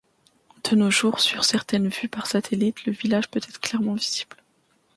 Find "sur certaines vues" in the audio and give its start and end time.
1.19-2.07